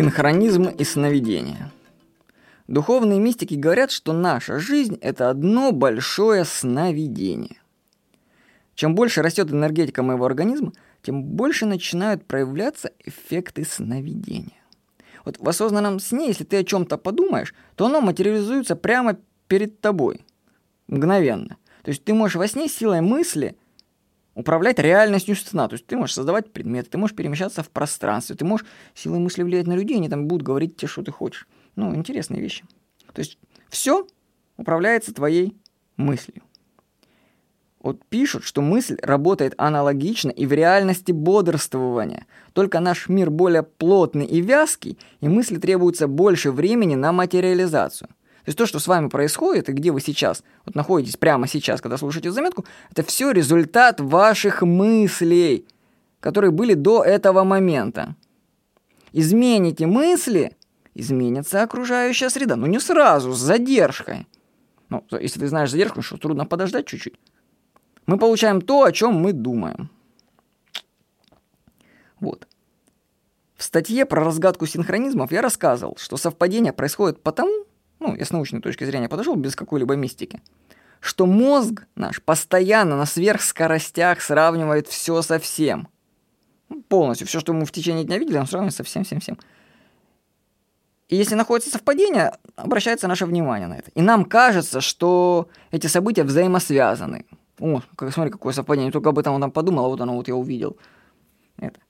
[0.00, 1.70] Синхронизм и сновидение.
[2.68, 7.60] Духовные мистики говорят, что наша жизнь– это одно большое сновидение.
[8.74, 10.72] Чем больше растет энергетика моего организма,
[11.02, 14.62] тем больше начинают проявляться эффекты сновидения.
[15.26, 20.24] Вот в осознанном сне, если ты о чем-то подумаешь, то оно материализуется прямо перед тобой,
[20.86, 21.58] мгновенно.
[21.82, 23.54] То есть ты можешь во сне силой мысли
[24.34, 25.68] управлять реальностью сна.
[25.68, 29.42] То есть ты можешь создавать предметы, ты можешь перемещаться в пространстве, ты можешь силой мысли
[29.42, 31.46] влиять на людей, они там будут говорить тебе, что ты хочешь.
[31.76, 32.64] Ну, интересные вещи.
[33.12, 34.06] То есть все
[34.56, 35.56] управляется твоей
[35.96, 36.42] мыслью.
[37.82, 42.26] Вот пишут, что мысль работает аналогично и в реальности бодрствования.
[42.52, 48.10] Только наш мир более плотный и вязкий, и мысли требуется больше времени на материализацию.
[48.44, 51.80] То есть то, что с вами происходит, и где вы сейчас, вот находитесь прямо сейчас,
[51.80, 55.66] когда слушаете заметку, это все результат ваших мыслей,
[56.20, 58.16] которые были до этого момента.
[59.12, 60.56] Измените мысли,
[60.94, 62.56] изменится окружающая среда.
[62.56, 64.26] Но не сразу, с задержкой.
[64.88, 67.14] Ну, если ты знаешь задержку, что трудно подождать чуть-чуть.
[68.06, 69.90] Мы получаем то, о чем мы думаем.
[72.18, 72.46] Вот.
[73.56, 77.66] В статье про разгадку синхронизмов я рассказывал, что совпадения происходят потому,
[78.00, 80.40] ну, я с научной точки зрения подошел без какой-либо мистики,
[81.00, 85.88] что мозг наш постоянно на сверхскоростях сравнивает все со всем.
[86.68, 87.26] Ну, полностью.
[87.26, 89.38] Все, что мы в течение дня видели, он сравнивает со всем, всем, всем.
[91.08, 93.90] И если находится совпадение, обращается наше внимание на это.
[93.94, 97.26] И нам кажется, что эти события взаимосвязаны.
[97.58, 98.92] О, как, смотри, какое совпадение.
[98.92, 100.76] Только об этом там подумал, а вот оно вот я увидел.
[101.58, 101.80] Это.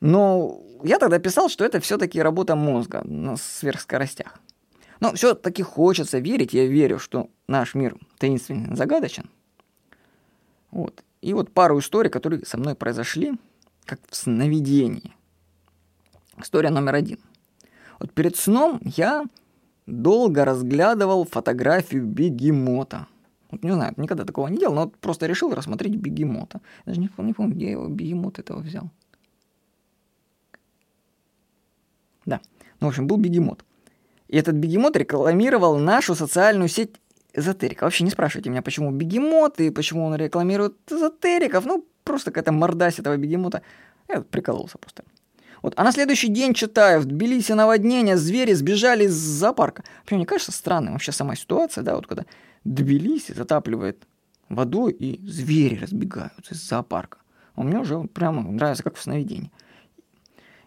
[0.00, 4.40] Но я тогда писал, что это все-таки работа мозга на сверхскоростях.
[5.00, 9.28] Но все-таки хочется верить, я верю, что наш мир таинственный, загадочен.
[10.70, 11.02] Вот.
[11.20, 13.34] И вот пару историй, которые со мной произошли,
[13.84, 15.14] как в сновидении.
[16.38, 17.18] История номер один.
[17.98, 19.24] Вот перед сном я
[19.86, 23.06] долго разглядывал фотографию бегемота.
[23.50, 26.60] Вот не знаю, никогда такого не делал, но вот просто решил рассмотреть бегемота.
[26.84, 28.90] Даже не, не помню, где я его бегемот этого взял.
[32.26, 32.40] Да.
[32.80, 33.64] Ну, в общем, был бегемот.
[34.28, 36.96] И этот бегемот рекламировал нашу социальную сеть
[37.32, 37.84] эзотерика.
[37.84, 41.64] Вообще не спрашивайте меня, почему бегемот и почему он рекламирует эзотериков.
[41.64, 43.62] Ну, просто какая-то мордась этого бегемота.
[44.08, 45.04] Я прикололся просто.
[45.62, 45.74] Вот.
[45.76, 49.84] А на следующий день читаю, в Тбилиси наводнение, звери сбежали из зоопарка.
[50.00, 52.24] Вообще, мне кажется странным вообще сама ситуация, да, вот когда
[52.64, 54.06] Тбилиси затапливает
[54.48, 57.18] водой, и звери разбегаются из зоопарка.
[57.54, 59.50] А мне уже прямо нравится, как в сновидении.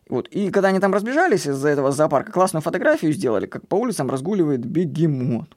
[0.09, 0.27] Вот.
[0.29, 4.65] И когда они там разбежались из-за этого зоопарка, классную фотографию сделали, как по улицам разгуливает
[4.65, 5.55] бегемот.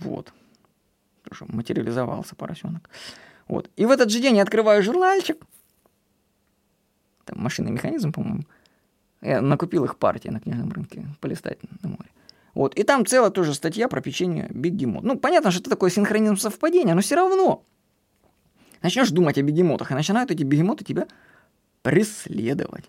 [0.00, 0.32] Вот.
[1.22, 2.90] Тоже материализовался поросенок.
[3.46, 3.70] Вот.
[3.76, 5.38] И в этот же день я открываю журнальчик.
[7.24, 8.42] Там машинный механизм, по-моему.
[9.22, 12.10] Я накупил их партии на книжном рынке полистать на море.
[12.54, 12.74] Вот.
[12.74, 15.04] И там целая тоже статья про печенье бегемот.
[15.04, 17.62] Ну, понятно, что это такое синхронизм совпадения, но все равно.
[18.82, 21.06] Начнешь думать о бегемотах, и начинают эти бегемоты тебя
[21.82, 22.84] преследовать.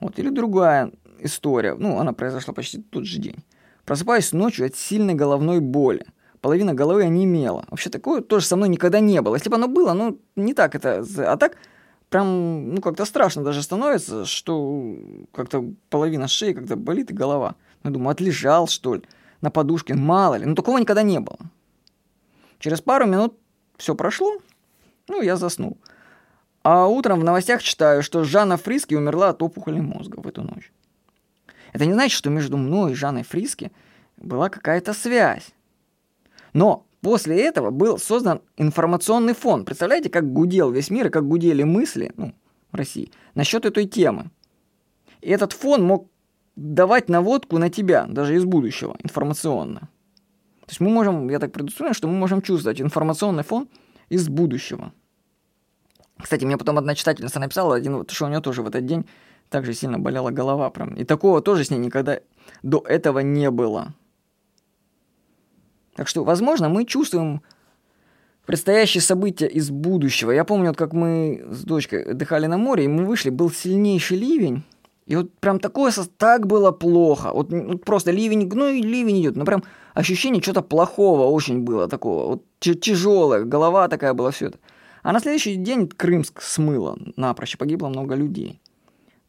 [0.00, 3.36] Вот, или другая история, ну, она произошла почти тот же день.
[3.84, 6.04] Просыпаюсь ночью от сильной головной боли.
[6.40, 7.64] Половина головы онемела.
[7.70, 9.36] Вообще такое тоже со мной никогда не было.
[9.36, 11.04] Если бы оно было, ну, не так это.
[11.18, 11.56] А так,
[12.08, 14.96] прям, ну, как-то страшно даже становится, что
[15.32, 17.54] как-то половина шеи как-то болит и голова.
[17.84, 19.02] Я думаю, отлежал, что ли,
[19.40, 20.44] на подушке, мало ли.
[20.44, 21.38] Ну, такого никогда не было.
[22.58, 23.34] Через пару минут
[23.76, 24.38] все прошло,
[25.08, 25.78] ну, я заснул.
[26.68, 30.72] А утром в новостях читаю, что Жанна Фриски умерла от опухоли мозга в эту ночь.
[31.72, 33.70] Это не значит, что между мной и Жанной Фриски
[34.16, 35.54] была какая-то связь.
[36.54, 39.64] Но после этого был создан информационный фон.
[39.64, 42.34] Представляете, как гудел весь мир и как гудели мысли ну,
[42.72, 44.32] в России насчет этой темы.
[45.20, 46.10] И этот фон мог
[46.56, 49.88] давать наводку на тебя, даже из будущего, информационно.
[50.62, 53.68] То есть мы можем, я так предусмотрен, что мы можем чувствовать информационный фон
[54.08, 54.92] из будущего.
[56.26, 59.06] Кстати, мне потом одна читательница написала, один, что у нее тоже в этот день
[59.48, 60.92] так же сильно болела голова прям.
[60.96, 62.18] И такого тоже с ней никогда
[62.64, 63.94] до этого не было.
[65.94, 67.42] Так что, возможно, мы чувствуем
[68.44, 70.32] предстоящие события из будущего.
[70.32, 74.18] Я помню, вот как мы с дочкой отдыхали на море, и мы вышли, был сильнейший
[74.18, 74.64] ливень.
[75.06, 77.30] И вот прям такое, так было плохо.
[77.32, 79.36] Вот, вот просто ливень, ну и ливень идет.
[79.36, 79.62] Но прям
[79.94, 82.26] ощущение чего-то плохого очень было такого.
[82.30, 84.58] Вот тяжелое, голова такая была, все это.
[85.06, 88.60] А на следующий день Крымск смыло напрочь, погибло много людей.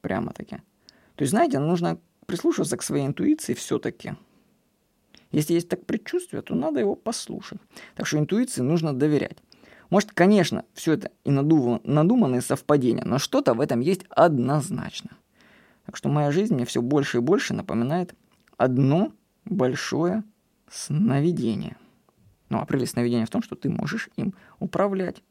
[0.02, 0.56] Прямо-таки.
[1.14, 4.16] То есть, знаете, нужно прислушиваться к своей интуиции все-таки.
[5.32, 7.60] Если есть так предчувствие, то надо его послушать.
[7.94, 9.38] Так что интуиции нужно доверять.
[9.92, 15.12] Может, конечно, все это и надуманные совпадения, но что-то в этом есть однозначно.
[15.86, 18.16] Так что моя жизнь мне все больше и больше напоминает
[18.58, 19.12] одно
[19.46, 20.24] большое
[20.72, 21.78] сновидение.
[22.50, 25.22] Ну, а прелесть сновидения в том, что ты можешь им управлять.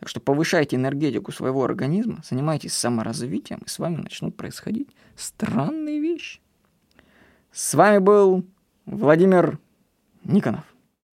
[0.00, 6.40] Так что повышайте энергетику своего организма, занимайтесь саморазвитием, и с вами начнут происходить странные вещи.
[7.52, 8.46] С вами был
[8.86, 9.58] Владимир
[10.24, 10.64] Никонов.